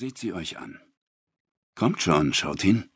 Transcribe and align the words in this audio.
Seht 0.00 0.16
sie 0.16 0.32
euch 0.32 0.56
an. 0.56 0.80
Kommt 1.74 2.00
schon, 2.00 2.32
schaut 2.32 2.62
hin. 2.62 2.88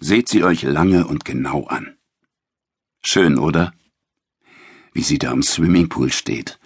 Seht 0.00 0.30
sie 0.30 0.44
euch 0.44 0.62
lange 0.62 1.06
und 1.06 1.26
genau 1.26 1.66
an. 1.66 1.98
Schön, 3.04 3.36
oder? 3.36 3.74
Wie 4.94 5.02
sie 5.02 5.18
da 5.18 5.30
am 5.30 5.42
Swimmingpool 5.42 6.10
steht. 6.10 6.58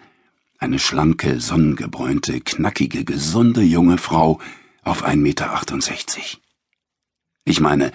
Eine 0.60 0.78
schlanke, 0.78 1.40
sonnengebräunte, 1.40 2.40
knackige, 2.40 3.04
gesunde 3.04 3.62
junge 3.62 3.98
Frau 3.98 4.40
auf 4.82 5.04
1,68 5.04 5.16
Meter. 5.16 5.64
Ich 7.44 7.58
meine, 7.58 7.90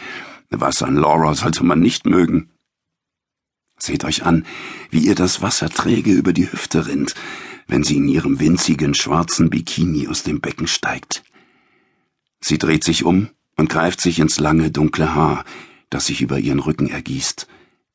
was 0.49 0.83
an 0.83 0.97
Laura 0.97 1.35
sollte 1.35 1.63
man 1.63 1.79
nicht 1.79 2.05
mögen? 2.05 2.51
Seht 3.79 4.03
euch 4.03 4.25
an, 4.25 4.45
wie 4.89 5.05
ihr 5.05 5.15
das 5.15 5.41
Wasser 5.41 5.69
träge 5.69 6.11
über 6.11 6.33
die 6.33 6.51
Hüfte 6.51 6.87
rinnt, 6.87 7.15
wenn 7.65 7.85
sie 7.85 7.95
in 7.95 8.09
ihrem 8.09 8.41
winzigen 8.41 8.93
schwarzen 8.93 9.49
Bikini 9.49 10.09
aus 10.09 10.23
dem 10.23 10.41
Becken 10.41 10.67
steigt. 10.67 11.24
Sie 12.47 12.59
dreht 12.59 12.83
sich 12.83 13.03
um 13.03 13.31
und 13.55 13.71
greift 13.71 13.99
sich 13.99 14.19
ins 14.19 14.39
lange 14.39 14.69
dunkle 14.69 15.15
Haar, 15.15 15.45
das 15.89 16.05
sich 16.05 16.21
über 16.21 16.37
ihren 16.37 16.59
Rücken 16.59 16.87
ergießt, 16.87 17.47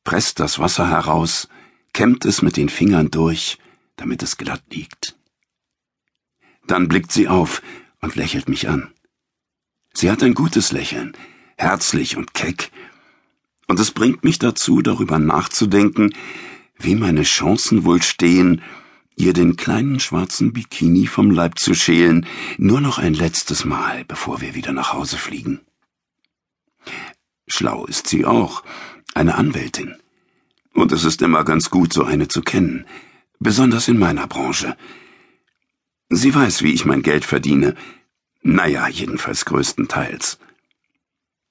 presst 0.03 0.41
das 0.41 0.59
Wasser 0.59 0.89
heraus, 0.89 1.47
kämmt 1.93 2.25
es 2.25 2.41
mit 2.41 2.57
den 2.57 2.67
Fingern 2.67 3.09
durch, 3.11 3.59
damit 3.95 4.21
es 4.23 4.35
glatt 4.35 4.61
liegt. 4.69 5.15
Dann 6.67 6.89
blickt 6.89 7.13
sie 7.13 7.29
auf 7.29 7.61
und 8.01 8.17
lächelt 8.17 8.49
mich 8.49 8.67
an. 8.67 8.91
Sie 9.93 10.11
hat 10.11 10.21
ein 10.21 10.33
gutes 10.33 10.73
Lächeln, 10.73 11.13
herzlich 11.55 12.17
und 12.17 12.33
keck, 12.33 12.71
und 13.69 13.79
es 13.79 13.91
bringt 13.91 14.25
mich 14.25 14.37
dazu, 14.37 14.81
darüber 14.81 15.17
nachzudenken, 15.17 16.13
wie 16.77 16.95
meine 16.95 17.23
Chancen 17.23 17.85
wohl 17.85 18.01
stehen, 18.01 18.61
ihr 19.15 19.33
den 19.33 19.55
kleinen 19.55 19.99
schwarzen 19.99 20.53
Bikini 20.53 21.07
vom 21.07 21.31
Leib 21.31 21.59
zu 21.59 21.73
schälen, 21.73 22.25
nur 22.57 22.81
noch 22.81 22.97
ein 22.97 23.13
letztes 23.13 23.65
Mal, 23.65 24.05
bevor 24.05 24.41
wir 24.41 24.55
wieder 24.55 24.71
nach 24.71 24.93
Hause 24.93 25.17
fliegen. 25.17 25.61
Schlau 27.47 27.85
ist 27.85 28.07
sie 28.07 28.25
auch, 28.25 28.63
eine 29.13 29.35
Anwältin. 29.35 29.95
Und 30.73 30.91
es 30.91 31.03
ist 31.03 31.21
immer 31.21 31.43
ganz 31.43 31.69
gut, 31.69 31.91
so 31.93 32.03
eine 32.03 32.27
zu 32.27 32.41
kennen, 32.41 32.85
besonders 33.39 33.87
in 33.87 33.99
meiner 33.99 34.27
Branche. 34.27 34.77
Sie 36.09 36.33
weiß, 36.33 36.63
wie 36.63 36.73
ich 36.73 36.85
mein 36.85 37.03
Geld 37.03 37.25
verdiene. 37.25 37.75
Naja, 38.41 38.87
jedenfalls 38.87 39.45
größtenteils. 39.45 40.39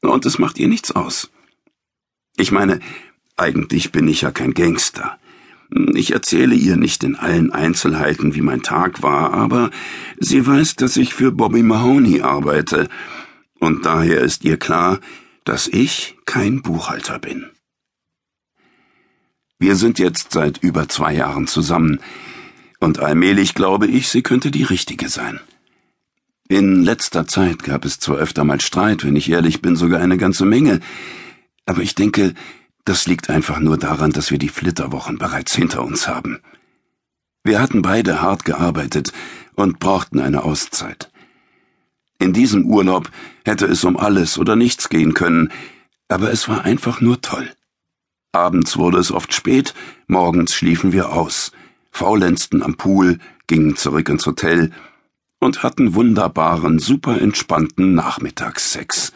Und 0.01 0.25
es 0.27 0.39
macht 0.39 0.59
ihr 0.59 0.69
nichts 0.69 0.93
aus. 0.93 1.31
Ich 2.37 2.51
meine, 2.51 2.81
eigentlich 3.37 3.93
bin 3.93 4.09
ich 4.09 4.23
ja 4.23 4.31
kein 4.31 4.55
Gangster. 4.55 5.20
Ich 5.95 6.13
erzähle 6.13 6.55
ihr 6.55 6.77
nicht 6.77 7.05
in 7.05 7.15
allen 7.15 7.53
Einzelheiten, 7.53 8.35
wie 8.35 8.41
mein 8.41 8.63
Tag 8.63 9.03
war, 9.03 9.33
aber 9.33 9.71
sie 10.19 10.45
weiß, 10.47 10.77
dass 10.77 10.97
ich 10.97 11.15
für 11.15 11.31
Bobby 11.31 11.63
Mahoney 11.63 12.23
arbeite, 12.23 12.89
und 13.61 13.85
daher 13.85 14.21
ist 14.21 14.45
ihr 14.45 14.57
klar, 14.57 14.99
dass 15.45 15.69
ich 15.69 16.17
kein 16.25 16.63
Buchhalter 16.63 17.19
bin. 17.19 17.47
Wir 19.59 19.77
sind 19.77 19.99
jetzt 19.99 20.33
seit 20.33 20.59
über 20.59 20.89
zwei 20.89 21.15
Jahren 21.15 21.47
zusammen, 21.47 22.01
und 22.81 22.99
allmählich 22.99 23.55
glaube 23.55 23.87
ich, 23.87 24.09
sie 24.09 24.23
könnte 24.23 24.51
die 24.51 24.65
richtige 24.65 25.09
sein. 25.09 25.39
In 26.49 26.83
letzter 26.83 27.29
Zeit 27.29 27.63
gab 27.63 27.85
es 27.85 28.01
zwar 28.01 28.17
öfter 28.17 28.43
mal 28.43 28.61
Streit, 28.61 29.05
wenn 29.05 29.15
ich 29.15 29.31
ehrlich 29.31 29.63
bin, 29.63 29.77
sogar 29.77 30.01
eine 30.01 30.17
ganze 30.17 30.47
Menge, 30.47 30.81
aber 31.67 31.83
ich 31.83 31.95
denke, 31.95 32.35
das 32.85 33.07
liegt 33.07 33.31
einfach 33.31 33.59
nur 33.59 33.77
daran, 33.77 34.13
dass 34.13 34.31
wir 34.31 34.39
die 34.39 34.49
Flitterwochen 34.49 35.19
bereits 35.19 35.55
hinter 35.55 35.83
uns 35.85 36.09
haben. 36.09 36.41
Wir 37.43 37.61
hatten 37.61 37.83
beide 37.83 38.21
hart 38.21 38.45
gearbeitet 38.45 39.13
und 39.55 39.79
brauchten 39.79 40.21
eine 40.21 40.43
Auszeit. 40.43 41.11
In 42.19 42.33
diesem 42.33 42.67
Urlaub 42.67 43.11
hätte 43.45 43.67
es 43.67 43.83
um 43.85 43.97
alles 43.97 44.39
oder 44.39 44.57
nichts 44.57 44.89
gehen 44.91 45.15
können, 45.15 45.51
aber 46.09 46.31
es 46.31 46.49
war 46.49 46.65
einfach 46.65 47.01
nur 47.01 47.21
toll. 47.23 47.49
Abends 48.33 48.77
wurde 48.77 48.99
es 48.99 49.11
oft 49.11 49.33
spät, 49.33 49.75
morgens 50.07 50.55
schliefen 50.55 50.93
wir 50.93 51.13
aus, 51.13 51.51
faulenzten 51.91 52.63
am 52.63 52.77
Pool, 52.77 53.19
gingen 53.47 53.75
zurück 53.77 54.09
ins 54.09 54.27
Hotel 54.27 54.71
und 55.41 55.63
hatten 55.63 55.95
wunderbaren, 55.95 56.79
super 56.79 57.21
entspannten 57.21 57.95
Nachmittagssex, 57.95 59.13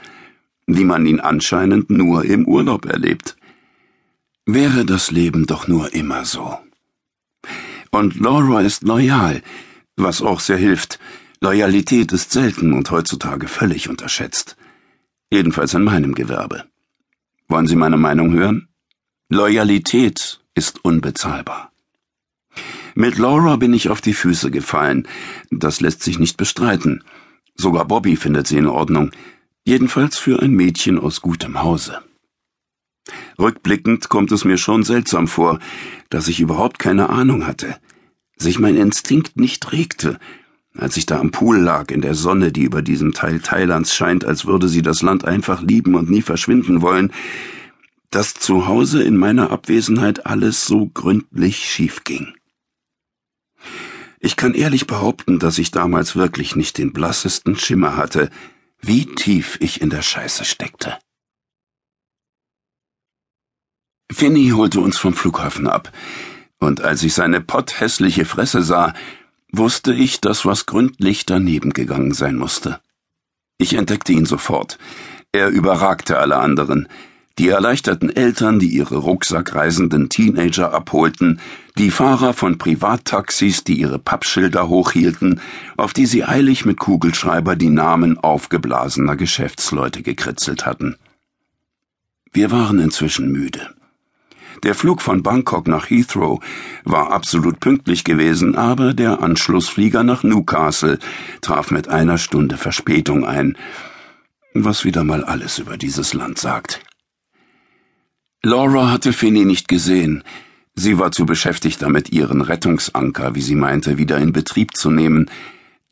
wie 0.67 0.85
man 0.85 1.07
ihn 1.07 1.21
anscheinend 1.21 1.91
nur 1.91 2.25
im 2.25 2.47
Urlaub 2.47 2.87
erlebt. 2.87 3.37
Wäre 4.47 4.85
das 4.85 5.11
Leben 5.11 5.47
doch 5.47 5.69
nur 5.69 5.95
immer 5.95 6.25
so. 6.27 6.59
Und 7.91 8.21
Laura 8.21 8.61
ist 8.61 8.83
loyal, 8.83 9.43
was 9.97 10.21
auch 10.21 10.41
sehr 10.41 10.59
hilft. 10.59 10.99
Loyalität 11.41 12.13
ist 12.13 12.31
selten 12.33 12.73
und 12.75 12.91
heutzutage 12.91 13.49
völlig 13.49 13.89
unterschätzt. 13.89 14.57
Jedenfalls 15.31 15.73
in 15.73 15.85
meinem 15.85 16.15
Gewerbe. 16.15 16.65
Wollen 17.49 17.67
Sie 17.67 17.77
meine 17.77 17.97
Meinung 17.97 18.33
hören? 18.33 18.69
Loyalität 19.31 20.41
ist 20.55 20.85
unbezahlbar. 20.85 21.73
Mit 22.95 23.19
Laura 23.19 23.57
bin 23.57 23.73
ich 23.73 23.89
auf 23.89 24.01
die 24.01 24.15
Füße 24.15 24.51
gefallen. 24.51 25.09
Das 25.51 25.81
lässt 25.81 26.03
sich 26.03 26.19
nicht 26.19 26.37
bestreiten. 26.37 27.03
Sogar 27.57 27.87
Bobby 27.87 28.17
findet 28.17 28.47
sie 28.47 28.59
in 28.59 28.67
Ordnung. 28.67 29.11
Jedenfalls 29.65 30.19
für 30.19 30.41
ein 30.43 30.53
Mädchen 30.53 30.99
aus 30.99 31.21
gutem 31.23 31.63
Hause. 31.63 32.03
Rückblickend 33.39 34.09
kommt 34.09 34.33
es 34.33 34.45
mir 34.45 34.59
schon 34.59 34.85
seltsam 34.85 35.29
vor, 35.29 35.59
dass 36.11 36.29
ich 36.29 36.41
überhaupt 36.41 36.79
keine 36.79 37.11
Ahnung 37.11 37.47
hatte, 37.47 37.77
sich 38.37 38.59
mein 38.59 38.77
Instinkt 38.77 39.37
nicht 39.37 39.73
regte, 39.73 40.19
als 40.77 40.97
ich 40.97 41.07
da 41.07 41.21
am 41.21 41.31
Pool 41.31 41.59
lag 41.59 41.91
in 41.91 42.01
der 42.01 42.15
Sonne, 42.15 42.51
die 42.53 42.65
über 42.65 42.83
diesem 42.83 43.13
Teil 43.13 43.41
Thailands 43.41 43.95
scheint, 43.95 44.25
als 44.25 44.47
würde 44.47 44.69
sie 44.69 44.83
das 44.83 45.03
Land 45.03 45.25
einfach 45.25 45.63
lieben 45.63 45.95
und 45.95 46.11
nie 46.11 46.23
verschwinden 46.23 46.83
wollen, 46.83 47.13
dass 48.11 48.35
zu 48.35 48.67
Hause 48.67 49.03
in 49.03 49.17
meiner 49.17 49.51
Abwesenheit 49.51 50.27
alles 50.27 50.67
so 50.67 50.87
gründlich 50.87 51.65
schief 51.65 52.05
ging. 52.05 52.35
Ich 54.21 54.37
kann 54.37 54.55
ehrlich 54.55 54.87
behaupten, 54.87 55.39
dass 55.39 55.59
ich 55.59 55.71
damals 55.71 56.17
wirklich 56.17 56.57
nicht 56.57 56.79
den 56.79 56.93
blassesten 56.93 57.57
Schimmer 57.57 57.97
hatte, 57.97 58.31
wie 58.81 59.07
tief 59.07 59.59
ich 59.61 59.81
in 59.81 59.91
der 59.91 60.03
Scheiße 60.03 60.45
steckte. 60.45 60.97
Finny 64.15 64.51
holte 64.51 64.81
uns 64.81 64.97
vom 64.97 65.13
Flughafen 65.13 65.67
ab, 65.67 65.91
und 66.61 66.83
als 66.83 67.03
ich 67.03 67.15
seine 67.15 67.41
potthässliche 67.41 68.25
Fresse 68.25 68.63
sah, 68.63 68.95
wusste 69.51 69.93
ich, 69.93 70.21
dass 70.21 70.47
was 70.47 70.67
gründlich 70.67 71.27
daneben 71.27 71.73
gegangen 71.73 72.15
sein 72.15 72.37
musste. 72.37 72.79
Ich 73.59 73.75
entdeckte 73.75 74.13
ihn 74.13 74.25
sofort. 74.25 74.79
Er 75.33 75.49
überragte 75.49 76.19
alle 76.19 76.37
anderen. 76.37 76.89
Die 77.41 77.49
erleichterten 77.49 78.09
Eltern, 78.09 78.61
die 78.61 78.69
ihre 78.69 78.99
rucksackreisenden 78.99 80.09
Teenager 80.09 80.73
abholten, 80.73 81.41
die 81.77 81.91
Fahrer 81.91 82.35
von 82.35 82.57
Privattaxis, 82.57 83.65
die 83.65 83.81
ihre 83.81 83.99
Pappschilder 83.99 84.69
hochhielten, 84.69 85.41
auf 85.77 85.93
die 85.93 86.07
sie 86.07 86.23
eilig 86.25 86.65
mit 86.65 86.79
Kugelschreiber 86.79 87.57
die 87.57 87.71
Namen 87.71 88.17
aufgeblasener 88.17 89.17
Geschäftsleute 89.17 90.03
gekritzelt 90.03 90.67
hatten. 90.67 90.97
Wir 92.33 92.53
waren 92.53 92.79
inzwischen 92.79 93.33
müde. 93.33 93.75
Der 94.65 94.75
Flug 94.75 95.03
von 95.03 95.23
Bangkok 95.23 95.69
nach 95.69 95.91
Heathrow 95.91 96.43
war 96.85 97.13
absolut 97.13 97.61
pünktlich 97.61 98.03
gewesen, 98.03 98.57
aber 98.57 98.95
der 98.95 99.23
Anschlussflieger 99.23 100.03
nach 100.05 100.23
Newcastle 100.23 100.99
traf 101.43 101.71
mit 101.71 101.89
einer 101.89 102.17
Stunde 102.17 102.57
Verspätung 102.57 103.27
ein, 103.27 103.59
was 104.55 104.87
wieder 104.87 105.05
mal 105.05 105.23
alles 105.23 105.59
über 105.59 105.77
dieses 105.77 106.15
Land 106.15 106.39
sagt. 106.39 106.81
Laura 108.43 108.91
hatte 108.91 109.13
Finney 109.13 109.45
nicht 109.45 109.69
gesehen. 109.69 110.25
Sie 110.75 110.99
war 110.99 111.13
zu 111.13 111.27
beschäftigt 111.27 111.83
damit, 111.83 112.11
ihren 112.11 112.41
Rettungsanker, 112.41 113.35
wie 113.35 113.43
sie 113.43 113.57
meinte, 113.57 113.99
wieder 113.99 114.17
in 114.17 114.33
Betrieb 114.33 114.77
zu 114.77 114.91
nehmen, 114.91 115.31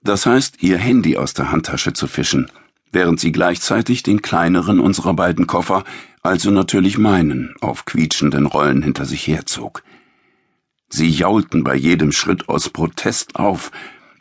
das 0.02 0.24
heißt, 0.24 0.62
ihr 0.62 0.78
Handy 0.78 1.18
aus 1.18 1.34
der 1.34 1.52
Handtasche 1.52 1.92
zu 1.92 2.06
fischen 2.06 2.50
während 2.92 3.18
sie 3.18 3.32
gleichzeitig 3.32 4.02
den 4.02 4.22
kleineren 4.22 4.78
unserer 4.78 5.14
beiden 5.14 5.46
Koffer, 5.46 5.84
also 6.22 6.50
natürlich 6.50 6.98
meinen, 6.98 7.54
auf 7.60 7.84
quietschenden 7.84 8.46
Rollen 8.46 8.82
hinter 8.82 9.04
sich 9.04 9.26
herzog. 9.26 9.82
Sie 10.88 11.08
jaulten 11.08 11.64
bei 11.64 11.74
jedem 11.74 12.12
Schritt 12.12 12.48
aus 12.48 12.68
Protest 12.68 13.36
auf, 13.36 13.72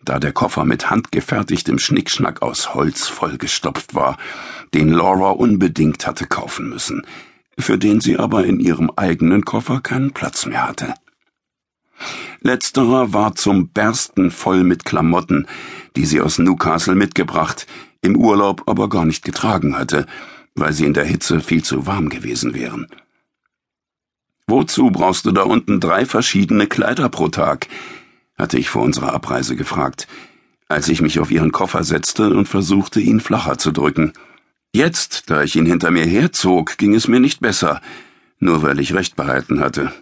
da 0.03 0.19
der 0.19 0.31
Koffer 0.31 0.65
mit 0.65 0.89
handgefertigtem 0.89 1.77
Schnickschnack 1.77 2.41
aus 2.41 2.73
Holz 2.73 3.07
vollgestopft 3.07 3.93
war, 3.93 4.17
den 4.73 4.89
Laura 4.89 5.31
unbedingt 5.31 6.07
hatte 6.07 6.25
kaufen 6.25 6.69
müssen, 6.69 7.05
für 7.57 7.77
den 7.77 8.01
sie 8.01 8.17
aber 8.17 8.45
in 8.45 8.59
ihrem 8.59 8.91
eigenen 8.95 9.45
Koffer 9.45 9.81
keinen 9.81 10.11
Platz 10.11 10.45
mehr 10.45 10.67
hatte. 10.67 10.93
Letzterer 12.39 13.13
war 13.13 13.35
zum 13.35 13.67
Bersten 13.67 14.31
voll 14.31 14.63
mit 14.63 14.85
Klamotten, 14.85 15.45
die 15.95 16.05
sie 16.05 16.21
aus 16.21 16.39
Newcastle 16.39 16.95
mitgebracht, 16.95 17.67
im 18.01 18.15
Urlaub 18.15 18.63
aber 18.65 18.89
gar 18.89 19.05
nicht 19.05 19.23
getragen 19.23 19.77
hatte, 19.77 20.07
weil 20.55 20.73
sie 20.73 20.85
in 20.85 20.93
der 20.93 21.05
Hitze 21.05 21.39
viel 21.39 21.63
zu 21.63 21.85
warm 21.85 22.09
gewesen 22.09 22.53
wären. 22.53 22.87
Wozu 24.47 24.91
brauchst 24.91 25.25
du 25.25 25.31
da 25.31 25.43
unten 25.43 25.79
drei 25.79 26.05
verschiedene 26.05 26.67
Kleider 26.67 27.09
pro 27.09 27.29
Tag? 27.29 27.67
hatte 28.37 28.57
ich 28.57 28.69
vor 28.69 28.81
unserer 28.81 29.13
Abreise 29.13 29.55
gefragt, 29.55 30.07
als 30.67 30.89
ich 30.89 31.01
mich 31.01 31.19
auf 31.19 31.31
ihren 31.31 31.51
Koffer 31.51 31.83
setzte 31.83 32.33
und 32.33 32.47
versuchte, 32.47 32.99
ihn 32.99 33.19
flacher 33.19 33.57
zu 33.57 33.71
drücken. 33.71 34.13
Jetzt, 34.73 35.29
da 35.29 35.43
ich 35.43 35.55
ihn 35.55 35.65
hinter 35.65 35.91
mir 35.91 36.05
herzog, 36.05 36.77
ging 36.77 36.95
es 36.95 37.07
mir 37.07 37.19
nicht 37.19 37.39
besser, 37.39 37.81
nur 38.39 38.63
weil 38.63 38.79
ich 38.79 38.93
recht 38.93 39.15
behalten 39.15 39.59
hatte. 39.59 39.93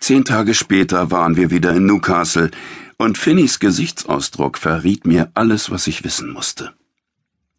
Zehn 0.00 0.24
Tage 0.24 0.54
später 0.54 1.10
waren 1.10 1.36
wir 1.36 1.50
wieder 1.50 1.74
in 1.74 1.86
Newcastle, 1.86 2.50
und 2.96 3.18
Finnys 3.18 3.60
Gesichtsausdruck 3.60 4.58
verriet 4.58 5.06
mir 5.06 5.30
alles, 5.34 5.70
was 5.70 5.86
ich 5.86 6.04
wissen 6.04 6.30
musste. 6.30 6.74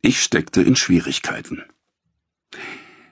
Ich 0.04 0.24
steckte 0.24 0.64
in 0.64 0.76
Schwierigkeiten. 0.76 1.64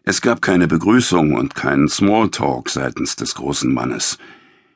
Es 0.03 0.21
gab 0.21 0.41
keine 0.41 0.67
Begrüßung 0.67 1.35
und 1.35 1.53
keinen 1.53 1.87
Smalltalk 1.87 2.69
seitens 2.69 3.15
des 3.15 3.35
großen 3.35 3.71
Mannes. 3.71 4.17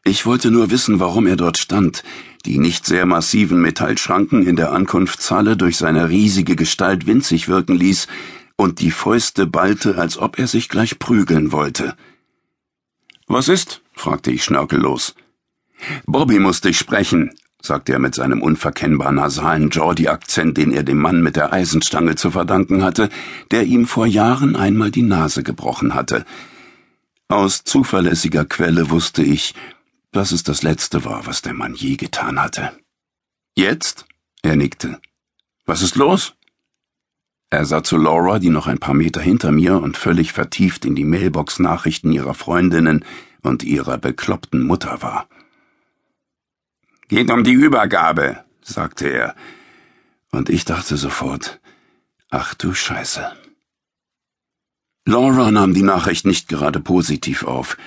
Ich 0.04 0.27
wollte 0.27 0.51
nur 0.51 0.69
wissen, 0.69 1.00
warum 1.00 1.25
er 1.25 1.38
dort 1.38 1.57
stand, 1.57 2.04
die 2.45 2.60
nicht 2.60 2.86
sehr 2.86 3.07
massiven 3.07 3.60
Metallschranken 3.62 4.45
in 4.45 4.56
der 4.56 4.71
Ankunftshalle 4.74 5.57
durch 5.57 5.77
seine 5.77 6.10
riesige 6.10 6.56
Gestalt 6.56 7.07
winzig 7.07 7.48
wirken 7.48 7.75
ließ 7.75 8.07
und 8.57 8.80
die 8.80 8.92
Fäuste 8.92 9.48
ballte, 9.48 9.98
als 9.98 10.19
ob 10.19 10.38
er 10.38 10.48
sich 10.48 10.69
gleich 10.69 11.00
prügeln 11.00 11.51
wollte. 11.51 11.95
Was 13.25 13.48
ist? 13.48 13.81
fragte 13.94 14.30
ich 14.30 14.44
schnörkellos. 14.44 15.16
Bobby 16.06 16.38
muss 16.38 16.62
dich 16.62 16.77
sprechen, 16.77 17.31
sagte 17.65 17.94
er 17.94 18.00
mit 18.00 18.13
seinem 18.13 18.42
unverkennbar 18.42 19.12
nasalen 19.12 19.69
Geordie-Akzent, 19.69 20.57
den 20.57 20.74
er 20.74 20.83
dem 20.83 20.98
Mann 20.98 21.21
mit 21.24 21.38
der 21.38 21.54
Eisenstange 21.54 22.15
zu 22.15 22.31
verdanken 22.31 22.83
hatte, 22.83 23.10
der 23.51 23.63
ihm 23.63 23.86
vor 23.88 24.06
Jahren 24.06 24.56
einmal 24.56 24.92
die 24.92 25.01
Nase 25.01 25.44
gebrochen 25.44 25.94
hatte. 25.94 26.25
Aus 27.30 27.63
zuverlässiger 27.63 28.44
Quelle 28.44 28.89
wusste 28.89 29.24
ich, 29.24 29.56
dass 30.12 30.31
es 30.33 30.44
das 30.44 30.62
Letzte 30.62 31.06
war, 31.06 31.25
was 31.25 31.42
der 31.42 31.54
Mann 31.54 31.74
je 31.74 31.95
getan 31.95 32.42
hatte. 32.42 32.71
Jetzt? 33.56 34.06
Er 34.42 34.57
nickte. 34.57 35.00
Was 35.66 35.81
ist 35.81 35.95
los? 35.95 36.33
Er 37.50 37.66
sah 37.66 37.83
zu 37.83 37.98
Laura, 37.98 38.39
die 38.39 38.50
noch 38.50 38.68
ein 38.68 38.80
paar 38.80 38.94
Meter 38.94 39.21
hinter 39.21 39.51
mir 39.51 39.81
und 39.81 39.95
völlig 39.95 40.33
vertieft 40.33 40.83
in 40.86 40.95
die 40.95 41.06
Mailbox-Nachrichten 41.06 42.12
ihrer 42.12 42.33
Freundinnen 42.33 43.06
und 43.42 43.63
ihrer 43.63 43.98
bekloppten 43.98 44.63
Mutter 44.63 45.01
war. 45.01 45.30
Geht 47.07 47.29
um 47.31 47.44
die 47.44 47.51
Übergabe, 47.51 48.44
sagte 48.61 49.07
er, 49.07 49.35
und 50.31 50.50
ich 50.50 50.65
dachte 50.65 50.97
sofort, 50.97 51.59
ach 52.29 52.53
du 52.53 52.73
Scheiße. 52.73 53.31
Laura 55.05 55.51
nahm 55.51 55.73
die 55.73 55.83
Nachricht 55.83 56.25
nicht 56.25 56.47
gerade 56.47 56.79
positiv 56.79 57.44
auf. 57.44 57.77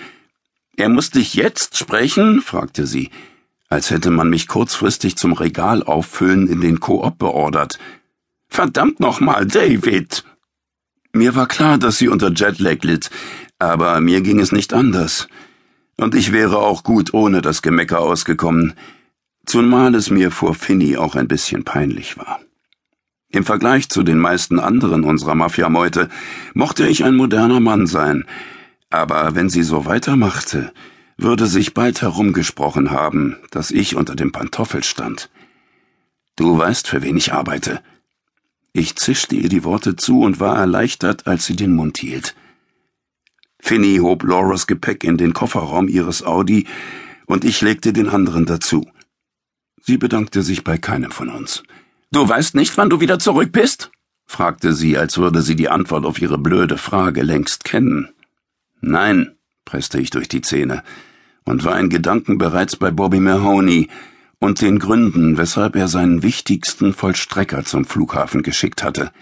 Er 0.77 0.91
muss 0.91 1.11
dich 1.11 1.35
jetzt 1.35 1.79
sprechen? 1.79 2.43
fragte 2.43 2.87
sie, 2.87 3.11
als 3.69 3.91
hätte 3.91 4.11
man 4.11 4.29
mich 4.29 4.49
kurzfristig 4.49 5.17
zum 5.17 5.33
Regal 5.33 5.83
auffüllen 5.83 6.47
in 6.47 6.61
den 6.61 6.79
Koop 6.79 7.19
beordert. 7.19 7.79
Verdammt 8.49 9.01
nochmal, 9.01 9.47
David! 9.47 10.25
Mir 11.13 11.35
war 11.35 11.49
klar, 11.49 11.79
dass 11.79 11.97
sie 11.97 12.09
unter 12.09 12.31
Jetlag 12.31 12.83
litt, 12.83 13.11
aber 13.59 14.01
mir 14.03 14.21
ging 14.21 14.39
es 14.39 14.53
nicht 14.53 14.75
anders. 14.75 15.29
Und 15.97 16.15
ich 16.15 16.31
wäre 16.31 16.59
auch 16.59 16.83
gut 16.83 17.15
ohne 17.15 17.41
das 17.41 17.63
Gemecker 17.63 18.01
ausgekommen, 18.01 18.75
zumal 19.47 19.95
es 19.95 20.11
mir 20.11 20.31
vor 20.31 20.55
Finny 20.55 20.97
auch 20.97 21.15
ein 21.15 21.29
bisschen 21.29 21.65
peinlich 21.65 22.19
war. 22.19 22.41
Im 23.31 23.45
Vergleich 23.45 23.89
zu 23.89 24.03
den 24.03 24.19
meisten 24.19 24.59
anderen 24.61 25.05
unserer 25.05 25.35
Mafiameute 25.35 26.09
mochte 26.55 26.87
ich 26.87 27.05
ein 27.05 27.17
moderner 27.17 27.61
Mann 27.61 27.87
sein, 27.87 28.25
aber 28.91 29.35
wenn 29.35 29.49
sie 29.49 29.63
so 29.63 29.85
weitermachte, 29.87 30.73
würde 31.17 31.47
sich 31.47 31.75
bald 31.75 32.03
herumgesprochen 32.03 32.91
haben, 32.91 33.37
dass 33.51 33.71
ich 33.71 33.97
unter 33.97 34.15
dem 34.15 34.33
Pantoffel 34.33 34.85
stand. 34.85 35.31
Du 36.37 36.59
weißt, 36.59 36.87
für 36.89 37.03
wen 37.03 37.17
ich 37.17 37.33
arbeite. 37.33 37.81
Ich 38.73 38.97
zischte 38.97 39.37
ihr 39.37 39.49
die 39.49 39.65
Worte 39.65 39.97
zu 39.97 40.21
und 40.21 40.39
war 40.39 40.57
erleichtert, 40.57 41.27
als 41.27 41.47
sie 41.47 41.57
den 41.57 41.75
Mund 41.75 41.99
hielt. 41.99 42.37
Finny 43.59 43.97
hob 43.97 44.23
Lauras 44.23 44.67
Gepäck 44.67 45.03
in 45.03 45.17
den 45.17 45.33
Kofferraum 45.33 45.89
ihres 45.89 46.23
Audi, 46.23 46.67
und 47.25 47.45
ich 47.45 47.61
legte 47.61 47.93
den 47.93 48.09
anderen 48.09 48.47
dazu. 48.47 48.87
Sie 49.87 49.99
bedankte 49.99 50.43
sich 50.43 50.65
bei 50.65 50.79
keinem 50.79 51.13
von 51.13 51.29
uns. 51.29 51.63
Du 52.11 52.29
weißt 52.29 52.57
nicht, 52.57 52.77
wann 52.77 52.91
du 52.91 53.01
wieder 53.01 53.21
zurück 53.21 53.53
bist? 53.53 53.93
fragte 54.27 54.73
sie, 54.73 54.99
als 54.99 55.17
würde 55.17 55.43
sie 55.43 55.55
die 55.55 55.69
Antwort 55.69 56.05
auf 56.05 56.21
ihre 56.21 56.39
blöde 56.39 56.77
Frage 56.77 57.23
längst 57.23 57.63
kennen. 57.63 58.09
Nein, 58.81 59.37
presste 59.65 60.01
ich 60.01 60.11
durch 60.11 60.27
die 60.27 60.41
Zähne 60.41 60.83
und 61.45 61.63
war 61.65 61.79
in 61.79 61.89
Gedanken 61.89 62.37
bereits 62.37 62.75
bei 62.75 62.91
Bobby 62.91 63.21
Mahoney 63.21 63.89
und 64.41 64.61
den 64.61 64.81
Gründen, 64.81 65.39
weshalb 65.39 65.77
er 65.77 65.87
seinen 65.87 66.25
wichtigsten 66.25 66.93
Vollstrecker 66.93 67.65
zum 67.65 67.85
Flughafen 67.85 68.43
geschickt 68.43 68.83
hatte. 68.83 69.13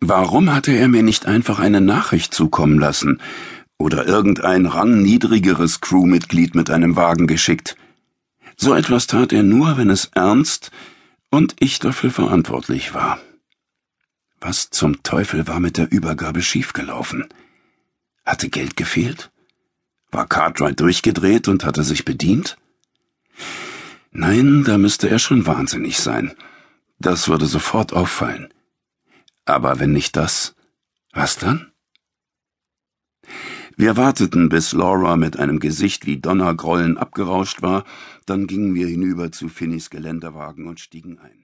Warum 0.00 0.54
hatte 0.54 0.72
er 0.72 0.88
mir 0.88 1.02
nicht 1.02 1.26
einfach 1.26 1.58
eine 1.58 1.82
Nachricht 1.82 2.32
zukommen 2.32 2.78
lassen 2.78 3.20
oder 3.76 4.06
irgendein 4.06 4.64
rangniedrigeres 4.64 5.82
Crewmitglied 5.82 6.54
mit 6.54 6.70
einem 6.70 6.96
Wagen 6.96 7.26
geschickt? 7.26 7.76
So 8.60 8.74
etwas 8.74 9.06
tat 9.06 9.32
er 9.32 9.44
nur, 9.44 9.76
wenn 9.76 9.88
es 9.88 10.10
ernst 10.14 10.72
und 11.30 11.54
ich 11.60 11.78
dafür 11.78 12.10
verantwortlich 12.10 12.92
war. 12.92 13.20
Was 14.40 14.70
zum 14.70 15.04
Teufel 15.04 15.46
war 15.46 15.60
mit 15.60 15.76
der 15.76 15.92
Übergabe 15.92 16.42
schiefgelaufen? 16.42 17.28
Hatte 18.26 18.48
Geld 18.48 18.76
gefehlt? 18.76 19.30
War 20.10 20.26
Cartwright 20.26 20.80
durchgedreht 20.80 21.46
und 21.46 21.64
hatte 21.64 21.84
sich 21.84 22.04
bedient? 22.04 22.56
Nein, 24.10 24.64
da 24.64 24.76
müsste 24.76 25.08
er 25.08 25.20
schon 25.20 25.46
wahnsinnig 25.46 26.00
sein. 26.00 26.34
Das 26.98 27.28
würde 27.28 27.46
sofort 27.46 27.92
auffallen. 27.92 28.52
Aber 29.44 29.78
wenn 29.78 29.92
nicht 29.92 30.16
das, 30.16 30.56
was 31.12 31.36
dann? 31.36 31.70
Wir 33.80 33.96
warteten, 33.96 34.48
bis 34.48 34.72
Laura 34.72 35.14
mit 35.14 35.38
einem 35.38 35.60
Gesicht 35.60 36.04
wie 36.04 36.16
Donnergrollen 36.16 36.98
abgerauscht 36.98 37.62
war, 37.62 37.84
dann 38.26 38.48
gingen 38.48 38.74
wir 38.74 38.88
hinüber 38.88 39.30
zu 39.30 39.48
Finnys 39.48 39.88
Geländewagen 39.88 40.66
und 40.66 40.80
stiegen 40.80 41.20
ein. 41.20 41.37